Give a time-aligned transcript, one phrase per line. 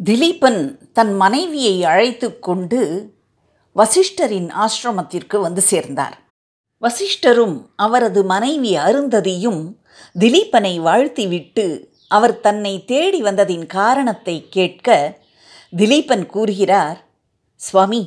[0.00, 0.60] திலீபன்
[0.92, 2.78] தன் மனைவியை அழைத்து கொண்டு
[3.76, 6.14] வசிஷ்டரின் ஆசிரமத்திற்கு வந்து சேர்ந்தார்.
[6.82, 9.60] வசிஷ்டரும் அவரது மனைவி அருந்ததியும்
[10.18, 11.66] திலீபனை வாழ்த்திவிட்டு
[12.08, 14.88] அவர் தன்னை தேடி வந்ததின் காரணத்தை கேட்க
[15.76, 16.98] திலீபன் கூறுகிறார்
[17.60, 18.02] சுவாமி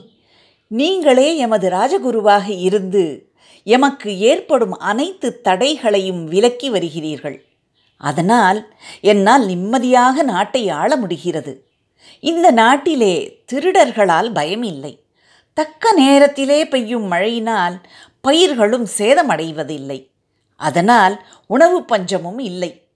[0.67, 3.33] நீங்களே எமது ராஜகுருவாக இருந்து
[3.63, 7.37] எமக்கு ஏற்படும் அனைத்து தடைகளையும் விலக்கி வருகிறீர்கள்.
[8.01, 8.61] அதனால்
[9.01, 11.53] என்னால் நிம்மதியாக நாட்டை ஆள முடிகிறது.
[12.19, 14.99] இந்த நாட்டிலே திருடர்களால் பயமில்லை.
[15.53, 17.81] தக்க நேரத்திலே பெய்யும் மழையினால்
[18.21, 20.09] பயிர்களும் சேதமடைவதில்லை.
[20.55, 22.87] அதனால் உணவு பஞ்சமும் இல்லை.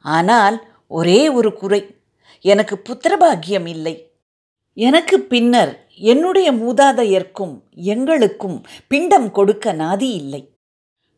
[0.00, 1.96] ஆனால் ஒரே ஒரு குறை
[2.40, 4.12] எனக்கு புத்திரபாகியம் இல்லை.
[4.74, 10.48] எனக்கு பின்னர் என்னுடைய மூதாதையர்க்கும் எங்களுக்கும் பிண்டம் கொடுக்க நாதி இல்லை.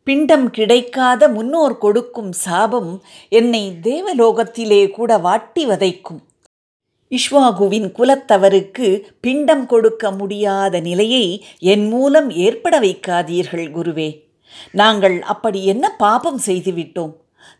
[0.05, 6.21] பிண்டம் கிடைக்காத முன்னோர் கொடுக்கும் சாபம் என்னை தேவலோகத்திலே கூட வாட்டி வதைக்கும்.
[7.13, 14.11] இஷ்வாகுவின் குலத்தவருக்கு பிண்டம் கொடுக்க முடியாத நிலையை என் மூலம் ஏற்பட வைக்காதீர்கள் குருவே.
[14.73, 17.13] நாங்கள் அப்படி என்ன பாபம் செய்துவிட்டோம்?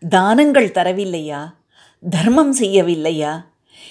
[0.09, 1.41] தானங்கள் தரவில்லையா?
[2.09, 3.33] தர்மம் செய்யவில்லையா?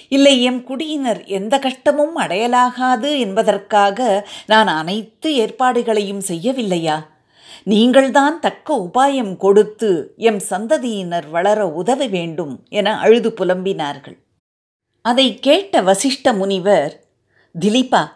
[0.07, 6.97] இல்லை எம் குடியினர் எந்த கஷ்டமும் அடையலாகாது என்பதற்காக நான் அனைத்து ஏற்பாடுகளையும் செய்யவில்லையா?
[7.63, 14.17] நீங்கள்தான் தக்க உபாயம் கொடுத்து எம் சந்ததியினர் வளர உதவ வேண்டும் என அழுது புலம்பினார்கள்.
[15.05, 17.03] அதை கேட்ட வசிஷ்ட முனிவர்
[17.59, 18.11] திலீபா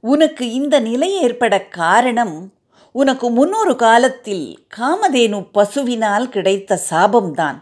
[0.00, 2.52] உனக்கு இந்த நிலை ஏற்பட காரணம்
[2.92, 7.58] உனக்கு முன்னொரு காலத்தில் காமதேனு பசுவினால் கிடைத்த சாபம்தான்.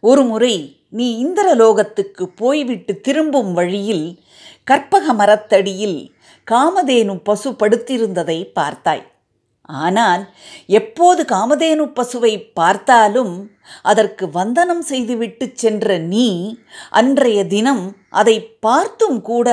[0.00, 0.54] ஒரு முறை
[0.90, 4.20] நீ இந்திரலோகத்துக்கு போய்விட்டு திரும்பும் வழியில்
[4.64, 6.12] கற்பக மரத்தடியில்
[6.50, 9.04] காமதேனு பசு படுத்திருந்ததை பார்த்தாய்.
[9.66, 10.22] ஆனால்
[10.66, 13.34] எப்போது காமதேனு பசுவை பார்த்தாலும்
[13.82, 16.58] அதற்கு வந்தனம் செய்துவிட்டு சென்ற நீ
[16.90, 19.48] அன்றைய தினம் அதை பார்த்தும் கூட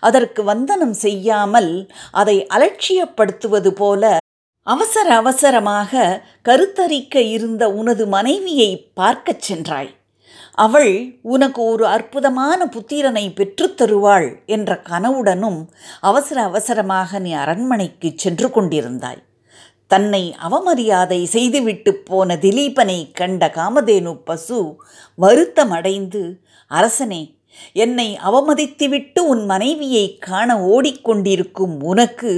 [0.00, 1.72] அதற்கு வந்தனம் செய்யாமல்
[2.12, 4.18] அதை அலட்சியப்படுத்துவது போல
[4.66, 9.90] அவசர அவசரமாக கருத்தரிக்க இருந்த உனது மனைவியை பார்க்கச் சென்றாய்.
[10.54, 15.60] அவள் உனக்கு ஒரு அற்புதமான புத்திரனை பெற்றுத்தருவாள் என்ற கனவுடனும்
[16.00, 19.20] அவசர அவசரமாக நீ அரண்மனைக்கு சென்று கொண்டிருந்தாய்.
[19.90, 24.60] தன்னை அவமரியாதை செய்துவிட்டு போன திலீபனை கண்ட காமதேனு பசு
[25.18, 26.22] வருத்தமடைந்து
[26.70, 27.22] அரசனே
[27.72, 32.32] என்னை அவமதித்துவிட்டு உன் மனைவியை காண ஓடிக்கொண்டிருக்கும் உனக்கு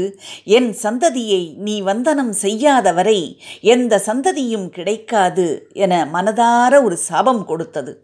[0.44, 3.20] என் சந்ததியை நீ வந்தனம் செய்யாதவரை
[3.60, 7.94] எந்த சந்ததியும் கிடைக்காது என மனதார ஒரு சாபம் கொடுத்தது.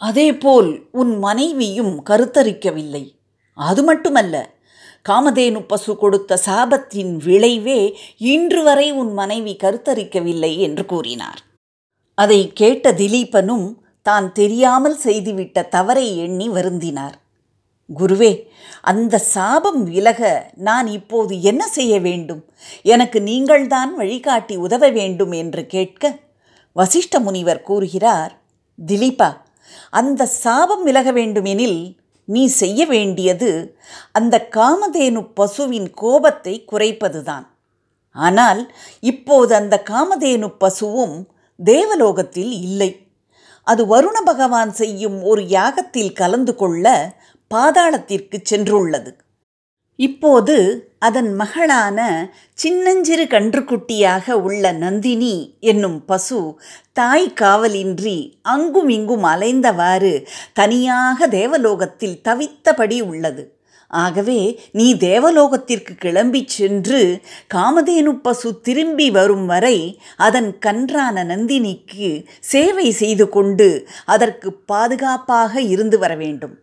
[0.00, 3.04] அதேபோல் உன் மனைவியும் கருத்தரிக்கவில்லை.
[3.58, 4.36] அது மட்டுமல்ல
[5.06, 7.80] காமதேனு பசு கொடுத்த சாபத்தின் விளைவே
[8.32, 11.40] இன்று வரை உன் மனைவி கருத்தரிக்கவில்லை என்று கூறினார்.
[12.18, 13.66] அதை கேட்ட திலீபனும்
[14.06, 17.16] தான் தெரியாமல் செய்துவிட்ட தவறை எண்ணி வருந்தினார்.
[17.90, 18.32] குருவே
[18.80, 20.20] அந்த சாபம் விலக
[20.54, 22.42] நான் இப்போது என்ன செய்ய வேண்டும்?
[22.82, 26.12] எனக்கு நீங்கள்தான் வழிகாட்டி உதவ வேண்டும் என்று கேட்க
[26.76, 28.32] வசிஷ்ட முனிவர் கூறுகிறார்
[28.78, 29.30] திலீபா
[29.90, 31.80] அந்த சாபம் விலக வேண்டுமெனில்
[32.24, 33.78] நீ செய்ய வேண்டியது
[34.12, 37.46] அந்த காமதேனு பசுவின் கோபத்தை குறைப்பதுதான்.
[38.16, 41.28] ஆனால் இப்போது அந்த காமதேனு பசுவும்
[41.64, 43.06] தேவலோகத்தில் இல்லை.
[43.66, 47.14] அது வருண பகவான் செய்யும் ஒரு யாகத்தில் கலந்து கொள்ள
[47.54, 49.10] பாதாளத்திற்கு சென்றுள்ளது.
[49.98, 50.54] இப்போது
[50.98, 51.98] அதன் மகளான
[52.52, 56.58] சின்னஞ்சிறு கன்றுக்குட்டியாக உள்ள நந்தினி என்னும் பசு
[56.92, 63.44] தாய் காவலின்றி அங்கும் இங்கும் அலைந்தவாறு தனியாக தேவலோகத்தில் தவித்தபடி உள்ளது.
[63.90, 67.20] ஆகவே நீ தேவலோகத்திற்கு கிளம்பிச் சென்று
[67.54, 76.14] காமதேனு பசு திரும்பி வரும் வரை அதன் கன்றான நந்தினிக்கு சேவை செய்து கொண்டு அதற்கு பாதுகாப்பாக இருந்து வர
[76.14, 76.54] வேண்டும்.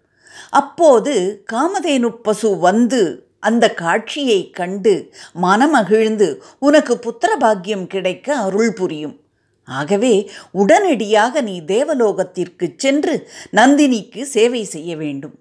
[0.49, 9.19] அப்போது காமதேனு பசு வந்து அந்த காட்சியை கண்டு மனமகிழ்ந்து உனக்கு புத்திர பாக்கியம் கிடைக்க அருள் புரியும்.
[9.63, 15.35] ஆகவே உடனடியாக நீ தேவலோகத்திற்கு சென்று நந்தினிக்கு சேவை செய்ய வேண்டும்.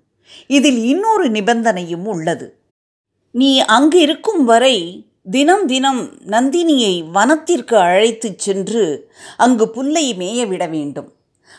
[0.47, 2.59] இதில் இன்னொரு நிபந்தனையும் உள்ளது.
[3.31, 11.13] நீ அங்கு இருக்கும் வரை தினம் தினம் நந்தினியை வனத்திற்கு அழைத்துச் சென்று அங்கு புல்லை மேயவிட வேண்டும்.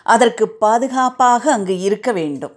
[0.03, 2.53] அதற்கு பாதுகாப்பாக அங்கு இருக்க வேண்டும்.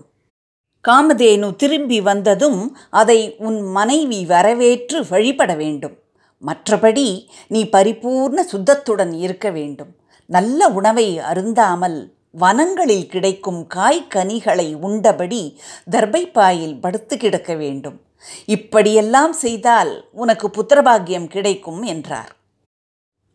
[0.89, 5.99] காமதேனு திரும்பி வந்ததும் அதை உன் மனைவி வரவேற்று வழிபட வேண்டும்.
[6.43, 9.95] மற்றபடி நீ பரிபூர்ண சுத்தத்துடன் இருக்க வேண்டும்.
[10.27, 18.01] நல்ல உணவை அருந்தாமல் வனங்களில் கிடைக்கும் காய் கனிகளை உண்டபடி தர்பைப்பாயில் படுத்து கிடக்க வேண்டும்.
[18.47, 22.37] இப்படியெல்லாம் செய்தால் உனக்கு புத்திரபாகியம் கிடைக்கும் என்றார்.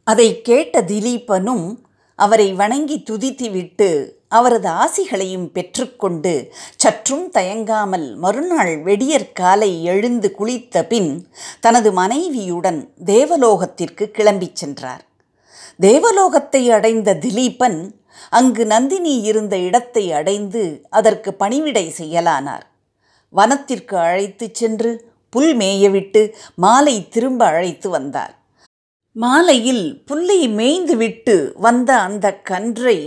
[0.03, 1.75] அதை கேட்ட திலீபனும்
[2.15, 11.27] அவரை வணங்கி துதித்துவிட்டு அவரது ஆசிகளையும் பெற்றுக்கொண்டு சற்றும் தயங்காமல் மறுநாள் வெடியற் காலை எழுந்து குளித்த பின்
[11.59, 15.03] தனது மனைவியுடன் தேவலோகத்திற்கு கிளம்பிச் சென்றார்.
[15.79, 17.91] தேவலோகத்தை அடைந்த திலீபன்
[18.29, 22.65] அங்கு நந்தினி இருந்த இடத்தை அடைந்து அதற்கு பணிவிடை செய்யலானார்.
[23.29, 28.35] வனத்திற்கு அழைத்துச் சென்று புல் மேயவிட்டு மாலை திரும்ப அழைத்து வந்தார்.
[29.23, 31.35] மாலையில் புல்லை மேய்ந்துவிட்டு
[31.65, 32.97] வந்த அந்த கன்றை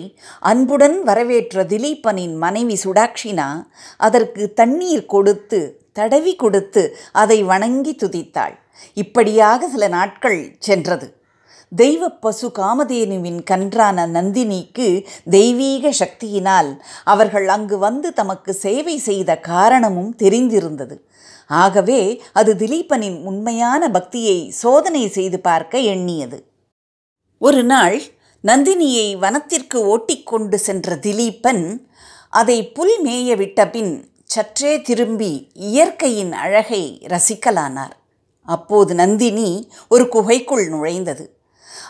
[0.51, 3.47] அன்புடன் வரவேற்ற திலீபனின் மனைவி சுடாக்ஷினா
[3.97, 5.61] அதற்கு தண்ணீர் கொடுத்து
[5.93, 8.57] தடவி கொடுத்து அதை வணங்கி துதித்தாள்.
[8.95, 11.09] இப்படியாக சில நாட்கள் சென்றது.
[11.73, 14.89] தெய்வ பசு காமதேனுவின் கன்றான நந்தினிக்கு
[15.31, 16.71] தெய்வீக சக்தியினால்
[17.05, 20.97] அவர்கள் அங்கு வந்து தமக்கு சேவை செய்த காரணமும் தெரிந்திருந்தது.
[21.51, 26.39] ஆகவே அது திலீபனின் உண்மையான பக்தியை சோதனை செய்து பார்க்க எண்ணியது.
[27.39, 28.03] ஒரு நாள்
[28.45, 31.65] நந்தினியை வனத்திற்கு ஓட்டிக்கொண்டு சென்ற திலீபன்
[32.29, 37.95] அதை புல் மேய விட்டபின் சற்றே திரும்பி இயற்கையின் அழகை ரசிக்கலானார்.
[38.43, 41.25] அப்போது நந்தினி ஒரு குகைக்குள் நுழைந்தது.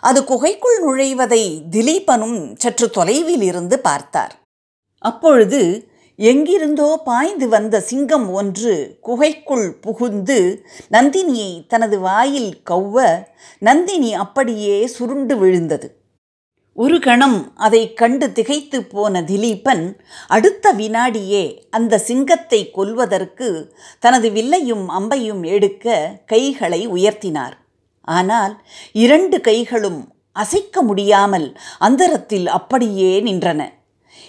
[0.01, 4.35] அது குகைக்குள் நுழைவதை திலீபனும் சற்று தொலைவில் இருந்து பார்த்தார்.
[4.99, 5.90] அப்பொழுது
[6.21, 10.39] எங்கிருந்தோ பாய்ந்து வந்த சிங்கம் ஒன்று குகைக்குள் புகுந்து
[10.91, 13.05] நந்தினியை தனது வாயில் கவ்வ
[13.59, 15.89] நந்தினி அப்படியே சுருண்டு விழுந்தது.
[16.77, 19.85] ஒரு கணம் அதை கண்டு திகைத்து போன திலீபன்
[20.29, 23.49] அடுத்த வினாடியே அந்த சிங்கத்தை கொல்வதற்கு
[23.99, 25.97] தனது வில்லையும் அம்பையும் எடுக்க
[26.27, 27.57] கைகளை உயர்த்தினார்.
[28.09, 28.55] ஆனால்
[29.05, 30.01] இரண்டு கைகளும்
[30.37, 33.61] அசைக்க முடியாமல் அந்தரத்தில் அப்படியே நின்றன.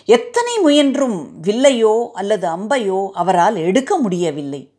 [0.06, 4.72] எத்தனை முயன்றும் வில்லையோ அல்லது அம்பையோ அவரால் எடுக்க முடியவில்லை.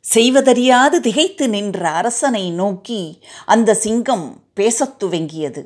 [0.00, 5.62] செய்வதறியாது திகைத்து நின்ற அரசனை நோக்கி அந்த சிங்கம் பேசத் துவங்கியது.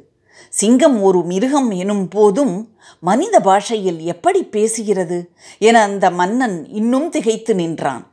[0.49, 5.25] சிங்கம் ஒரு மிருகம் எனும் போதும் மனித பாஷையில் எப்படி பேசுகிறது
[5.59, 8.13] என அந்த மன்னன் இன்னும் திகைத்து நின்றான்.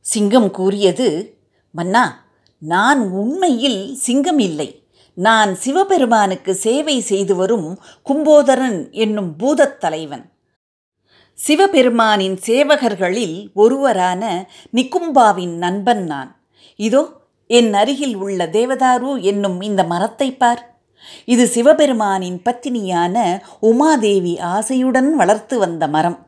[0.00, 1.38] சிங்கம் கூறியது
[1.70, 2.26] மன்னா
[2.58, 4.87] நான் உண்மையில் சிங்கம் இல்லை
[5.26, 7.68] நான் சிவபெருமானுக்கு சேவை செய்து வரும்
[8.08, 10.22] கும்போதரன் என்னும் பூதத் தலைவன்.
[11.38, 14.22] சிவபெருமானின் சேவகர்களில் ஒருவரான
[14.76, 16.30] நிக்கும்பாவின் நண்பன் நான்.
[16.76, 17.02] இதோ
[17.46, 20.62] என் அருகில் உள்ள தேவதாரு என்னும் இந்த மரத்தை பார்.
[21.24, 23.16] இது சிவபெருமானின் பத்தினியான
[23.60, 26.18] உமாதேவி ஆசையுடன் வளர்த்து வந்த மரம்.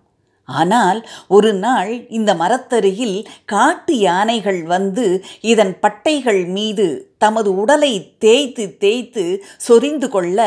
[0.48, 5.06] ஆனால் ஒரு நாள் இந்த மரத்தருகில் காட்டு யானைகள் வந்து
[5.40, 6.88] இதன் பட்டைகள் மீது
[7.20, 7.92] தமது உடலை
[8.24, 9.24] தேய்த்து தேய்த்து
[9.66, 10.38] சொரிந்து கொள்ள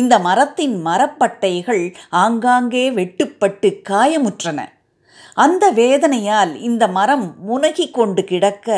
[0.00, 1.84] இந்த மரத்தின் மரப்பட்டைகள்
[2.24, 4.58] ஆங்காங்கே வெட்டுப்பட்டு காயமுற்றன.
[5.36, 8.68] அந்த வேதனையால் இந்த மரம் முனகி கொண்டு கிடக்க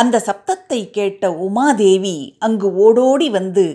[0.00, 3.66] அந்த சப்தத்தை கேட்ட உமாதேவி அங்கு ஓடோடி வந்து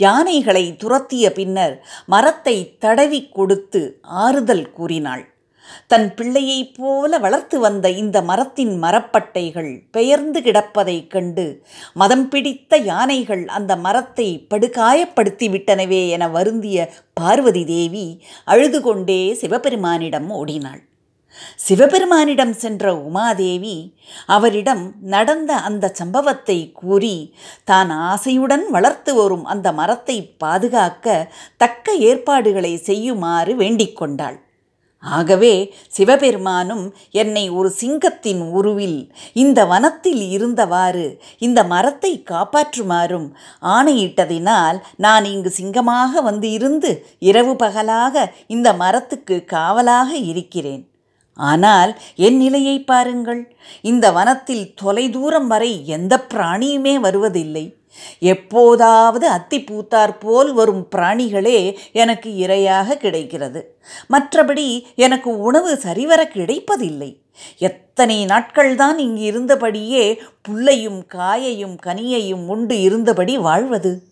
[0.00, 1.74] யானைகளை துரத்திய பின்னர்
[2.06, 3.82] மரத்தை தடவி கொடுத்து
[4.24, 5.24] ஆறுதல் கூறினாள்.
[5.86, 11.46] தன் பிள்ளையைப் போல வளர்த்து வந்த இந்த மரத்தின் மரப்பட்டைகள் பெயர்ந்து கிடப்பதைக் கண்டு
[11.94, 18.06] மதம் பிடித்த யானைகள் அந்த மரத்தை படுகாயப்படுத்தி விட்டனவே என வருந்திய பார்வதி தேவி
[18.44, 20.80] அழுது கொண்டே சிவபெருமானிடம் ஓடினாள்.
[21.58, 23.76] சிவபெருமானிடம் சென்ற உமாதேவி
[24.26, 27.16] அவரிடம் நடந்த அந்த சம்பவத்தை கூறி
[27.64, 34.38] தான் ஆசையுடன் வளர்த்து வரும் அந்த மரத்தை பாதுகாக்க தக்க ஏற்பாடுகளை செய்யுமாறு வேண்டிக் கொண்டாள்.
[35.02, 43.28] ஆகவே சிவபெருமானும் என்னை ஒரு சிங்கத்தின் உருவில் இந்த வனத்தில் இருந்தவாறு இந்த மரத்தை காப்பாற்றுமாறும்
[43.60, 50.84] ஆணையிட்டதினால் நான் இங்கு சிங்கமாக வந்து இருந்து இரவு பகலாக இந்த மரத்துக்கு காவலாக இருக்கிறேன்.
[51.34, 57.79] ஆனால் என் நிலையை பாருங்கள் இந்த வனத்தில் தொலைதூரம் வரை எந்த பிராணியுமே வருவதில்லை.
[58.18, 63.78] எப்போதாவது அத்தி பூத்தார் போல் வரும் பிராணிகளே எனக்கு இரையாக கிடைக்கிறது.
[64.10, 67.20] மற்றபடி எனக்கு உணவு சரிவர கிடைப்பதில்லை.
[67.58, 70.18] எத்தனை நாட்கள்தான் இங்கு இருந்தபடியே
[70.48, 74.02] புல்லையும் காயையும் கனியையும் உண்டு இருந்தபடி வாழ்வது.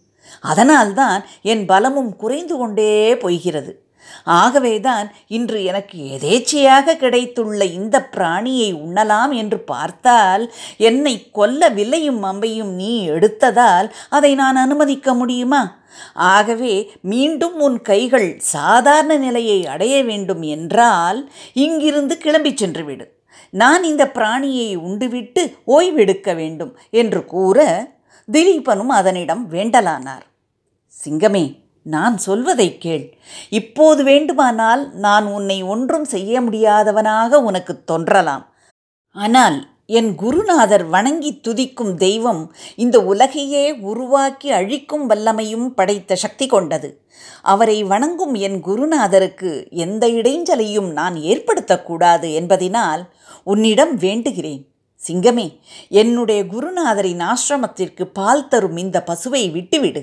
[0.40, 3.87] அதனால்தான் என் பலமும் குறைந்து கொண்டே போகிறது
[4.24, 13.08] ஆகவேதான் இன்று எனக்கு எதேச்சையாக கிடைத்துள்ள இந்த பிராணியை உண்ணலாம் என்று பார்த்தால் என்னை கொல்ல வில்லையும் அம்பையும் நீ
[13.08, 15.76] எடுத்ததால் அதை நான் அனுமதிக்க முடியுமா?
[16.14, 23.06] ஆகவே மீண்டும் உன் கைகள் சாதாரண நிலையை அடைய வேண்டும் என்றால் இங்கிருந்து கிளம்பிச் சென்றுவிடு.
[23.50, 27.88] நான் இந்த பிராணியை உண்டுவிட்டு ஓய்வெடுக்க வேண்டும் என்று கூற
[28.32, 30.26] திலீபனும் அதனிடம் வேண்டலானார்.
[31.04, 31.44] சிங்கமே
[31.94, 33.06] நான் சொல்வதை கேள்.
[33.58, 38.44] இப்போது வேண்டுமானால் நான் உன்னை ஒன்றும் செய்ய முடியாதவனாக உனக்கு தோன்றலாம்.
[39.16, 39.58] ஆனால்
[39.98, 42.42] என் குருநாதர் வணங்கி துதிக்கும் தெய்வம்
[42.76, 46.88] இந்த உலகையே உருவாக்கி அழிக்கும் வல்லமையும் படைத்த சக்தி கொண்டது.
[47.42, 53.04] அவரை வணங்கும் என் குருநாதருக்கு எந்த இடைஞ்சலையும் நான் ஏற்படுத்தக்கூடாது என்பதினால்
[53.44, 54.62] உன்னிடம் வேண்டுகிறேன்.
[55.02, 55.48] சிங்கமே
[56.02, 60.02] என்னுடைய குருநாதரின் ஆசிரமத்திற்கு பால் தரும் இந்த பசுவை விட்டுவிடு.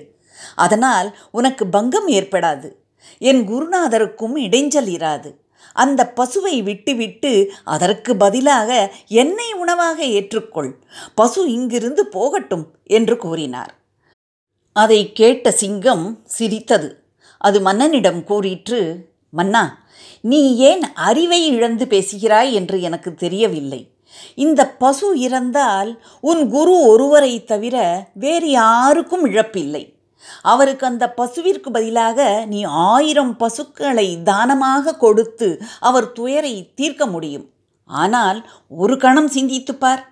[0.55, 2.71] அதனால் உனக்கு பங்கம் ஏற்படாது.
[3.17, 5.35] என் குருநாதருக்கும் இடைஞ்சல் இராது.
[5.73, 10.71] அந்த பசுவை விட்டுவிட்டு அதற்கு பதிலாக என்னை உணவாக ஏற்றுக்கொள்.
[11.15, 13.75] பசு இங்கிருந்து போகட்டும் என்று கூறினார்.
[14.73, 17.03] அதை கேட்ட சிங்கம் சிரித்தது.
[17.37, 19.83] அது மன்னனிடம் கூறிற்று மன்னா
[20.21, 23.89] நீ ஏன் அறிவை இழந்து பேசுகிறாய் என்று எனக்கு தெரியவில்லை.
[24.35, 29.94] இந்த பசு இறந்தால் உன் குரு ஒருவரை தவிர வேறு யாருக்கும் இழப்பில்லை.
[30.51, 37.45] அவருக்கு அந்த பசுவிற்கு பதிலாக நீ ஆயிரம் பசுக்களை தானமாக கொடுத்து அவர் துயரை தீர்க்க முடியும்.
[37.89, 38.39] ஆனால்
[38.81, 40.03] ஒரு கணம் சிந்தித்துப்பார்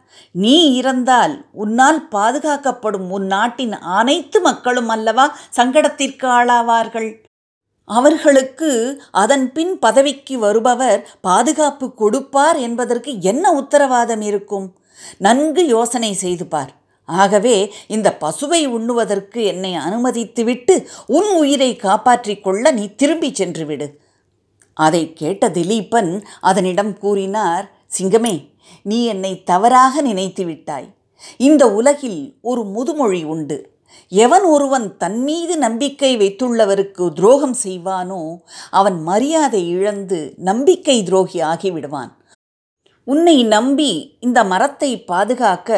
[0.44, 5.26] நீ இறந்தால் உன்னால் பாதுகாக்கப்படும் உன் நாட்டின் அனைத்து மக்களும் அல்லவா
[5.58, 7.10] சங்கடத்திற்கு ஆளாவார்கள்?
[7.90, 8.70] அவர்களுக்கு
[9.22, 14.68] அதன் பின் பதவிக்கு வருபவர் பாதுகாப்பு கொடுப்பார் என்பதற்கு என்ன உத்தரவாதம் இருக்கும்?
[15.18, 16.72] நன்கு யோசனை செய்து பார்.
[17.06, 24.02] ஆகவே இந்த பசுவை உண்ணுவதற்கு என்னை அனுமதித்துவிட்டு உன் உயிரை காப்பாற்றிக் கொள்ள நீ திரும்பி சென்று விடு
[24.74, 28.52] அதை கேட்ட திலீபன் அதனிடம் கூறினார் சிங்கமே
[28.84, 30.88] நீ என்னை தவறாக நினைத்து விட்டாய்.
[31.38, 33.58] இந்த உலகில் ஒரு முதுமொழி உண்டு.
[34.10, 38.38] எவன் ஒருவன் தன்மீது நம்பிக்கை வைத்துள்ளவருக்கு துரோகம் செய்வானோ
[38.70, 42.12] அவன் மரியாதை இழந்து நம்பிக்கை துரோகி ஆகிவிடுவான்.
[43.08, 45.72] உன்னை நம்பி இந்த மரத்தை பாதுகாக்க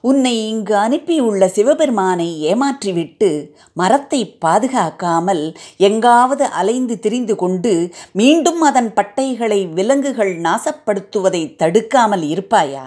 [0.00, 3.30] உன்னை இங்கு அனுப்பியுள்ள சிவபெருமானை ஏமாற்றிவிட்டு
[3.72, 7.72] மரத்தை பாதுகாக்காமல் எங்காவது அலைந்து திரிந்து கொண்டு
[8.12, 12.86] மீண்டும் அதன் பட்டைகளை விலங்குகள் நாசப்படுத்துவதை தடுக்காமல் இருப்பாயா?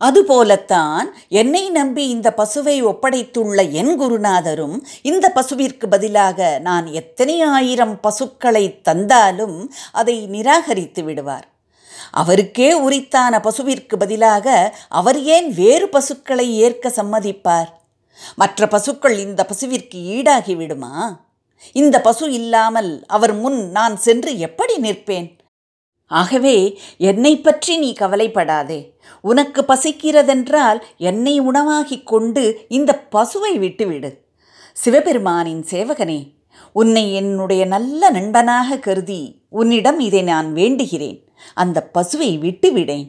[0.00, 8.64] அதுபோலத்தான் என்னை நம்பி இந்த பசுவை ஒப்படைத்துள்ள என் குருநாதரும் இந்த பசுவிற்கு பதிலாக நான் எத்தனை ஆயிரம் பசுக்களை
[8.82, 9.58] தந்தாலும்
[9.92, 11.46] அதை நிராகரித்து விடுவார்.
[12.10, 17.68] அவருக்கே உரித்தான பசுவிற்கு பதிலாக அவர் ஏன் வேறு பசுக்களை ஏற்க சம்மதிப்பார்?
[18.36, 21.24] மற்ற பசுக்கள் இந்த பசுவிற்கு ஈடாகிவிடுமா
[21.72, 25.34] இந்த பசு இல்லாமல் அவர் முன் நான் சென்று எப்படி நிற்பேன்?
[26.06, 28.94] ஆகவே என்னை பற்றி நீ கவலைப்படாதே.
[29.20, 34.24] உனக்கு பசிக்கிறதென்றால் என்னை உணவாகிக் கொண்டு இந்த பசுவை விட்டுவிடு.
[34.84, 36.34] சிவபெருமானின் சேவகனே
[36.72, 41.25] உன்னை என்னுடைய நல்ல நண்பனாக கருதி உன்னிடம் இதை நான் வேண்டுகிறேன்.
[41.54, 43.06] அந்த பசுவை விட்டுவிடேன்.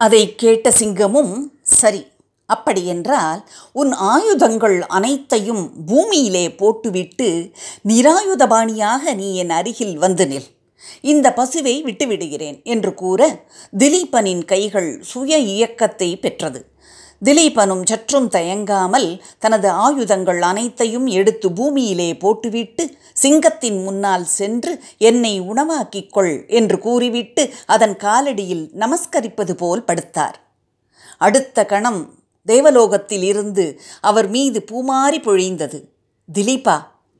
[0.00, 2.02] அதை கேட்ட சிங்கமும் சரி
[2.46, 3.40] அப்படியென்றால்
[3.72, 7.50] உன் ஆயுதங்கள் அனைத்தையும் பூமியிலே போட்டுவிட்டு
[7.88, 10.46] நிராயுதபாணியாக நீ என் அருகில் வந்து நில்.
[11.00, 13.20] இந்த பசுவை விட்டுவிடுகிறேன் என்று கூற
[13.78, 16.60] திலீபனின் கைகள் சுய இயக்கத்தை பெற்றது.
[17.24, 19.08] திலீபனும் சற்றும் தயங்காமல்
[19.38, 27.96] தனது ஆயுதங்கள் அனைத்தையும் எடுத்து பூமியிலே போட்டுவிட்டு சிங்கத்தின் முன்னால் சென்று என்னை உணவாக்கிக் கொள் என்று கூறிவிட்டு அதன்
[27.96, 30.36] காலடியில் நமஸ்கரிப்பது போல் படுத்தார்.
[31.18, 32.02] அடுத்த கணம்
[32.46, 33.64] தேவலோகத்தில் இருந்து
[34.00, 35.80] அவர் மீது பூமாரி பொழிந்தது.
[36.28, 36.76] திலீபா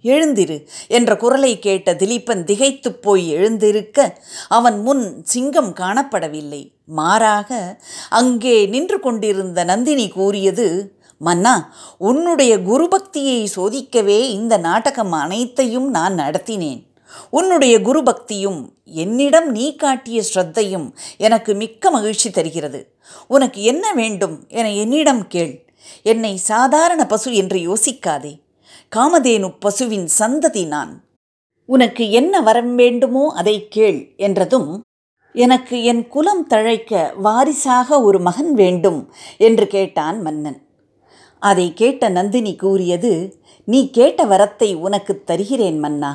[0.06, 6.70] எழுந்திரு என்ற குரலை கேட்ட திலீபன் திகைத்துப் போய் எழுந்திருக்க அவன் முன் சிங்கம் காணப்படவில்லை.
[6.84, 10.66] மாறாக அங்கே நின்று கொண்டிருந்த நந்தினி கூறியது
[11.18, 16.82] மன்னா உன்னுடைய குருபக்தியை சோதிக்கவே இந்த நாடகம் அனைத்தையும் நான் நடத்தினேன்.
[17.30, 22.80] உன்னுடைய குருபக்தியும் என்னிடம் நீ காட்டிய ஸ்ரத்தையும் எனக்கு மிக்க மகிழ்ச்சி தருகிறது.
[23.28, 25.72] உனக்கு என்ன வேண்டும் என என்னிடம் கேள்.
[26.02, 28.45] என்னை சாதாரண பசு என்று யோசிக்காதே.
[28.93, 31.05] காமதேனு பசுவின் சந்ததி நான்.
[31.69, 34.83] உனக்கு என்ன வரம் வேண்டுமோ அதை கேள் என்றதும்
[35.35, 39.00] எனக்கு என் குலம் தழைக்க வாரிசாக ஒரு மகன் வேண்டும்
[39.38, 40.59] என்று கேட்டான் மன்னன்.
[41.38, 46.12] அதை கேட்ட நந்தினி கூறியது நீ கேட்ட வரத்தை உனக்கு தருகிறேன் மன்னா.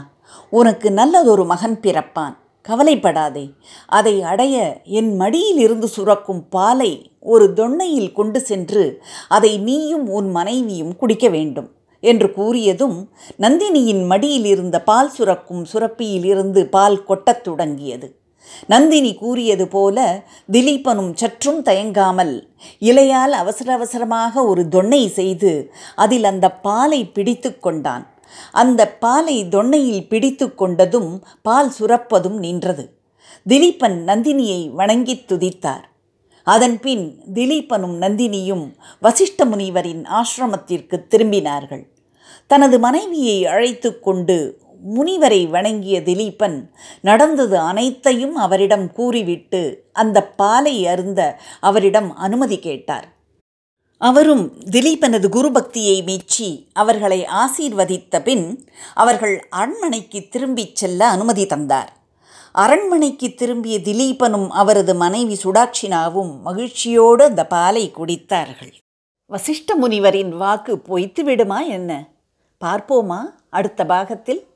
[0.50, 2.36] உனக்கு நல்லதொரு மகன் பிறப்பான்.
[2.62, 3.46] கவலைப்படாதே.
[3.88, 10.96] அதை அடைய என் மடியில் இருந்து சுரக்கும் பாலை ஒரு தொன்னையில் கொண்டு சென்று அதை நீயும் உன் மனைவியும்
[10.96, 11.70] குடிக்க வேண்டும்.
[12.01, 12.98] என்று கூறியதும்
[13.39, 18.08] நந்தினியின் மடியில் இருந்த பால் சுரக்கும் சுரப்பியிலிருந்து பால் கொட்டத் தொடங்கியது.
[18.67, 19.98] நந்தினி கூறியது போல
[20.51, 22.34] திலீபனும் சற்றும் தயங்காமல்
[22.79, 28.05] இலையால் அவசர அவசரமாக ஒரு தொன்னை செய்து அதில் அந்த பாலை பிடித்து கொண்டான்.
[28.51, 32.86] அந்த பாலை தொன்னையில் பிடித்து கொண்டதும் பால் சுரப்பதும் நின்றது.
[33.50, 35.86] திலீபன் நந்தினியை வணங்கி துதித்தார்.
[36.43, 38.65] அதன்பின் திலீபனும் நந்தினியும்
[39.01, 41.84] வசிஷ்ட முனிவரின் ஆசிரமத்திற்கு திரும்பினார்கள்.
[42.51, 44.38] தனது மனைவியை அழைத்து கொண்டு
[44.96, 46.58] முனிவரை வணங்கிய திலீபன்
[47.01, 49.62] நடந்தது அனைத்தையும் அவரிடம் கூறிவிட்டு
[49.93, 53.08] அந்த பாலை அருந்த அவரிடம் அனுமதி கேட்டார்.
[53.98, 58.46] அவரும் திலீபனது குருபக்தியை மெச்சி அவர்களை ஆசீர்வதித்த பின்
[58.93, 61.91] அவர்கள் அரண்மனைக்கு திரும்பிச் செல்ல அனுமதி தந்தார்.
[62.51, 68.74] அரண்மனைக்கு திரும்பிய திலீபனும் அவரது மனைவி சுடாட்சினாவும் மகிழ்ச்சியோடு அந்த பாலை குடித்தார்கள்.
[69.31, 71.91] வசிஷ்ட முனிவரின் வாக்கு பொய்த்து விடுமா என்ன?
[72.62, 73.20] பார்ப்போமா?
[73.50, 74.50] அடுத்த பாகத்தில்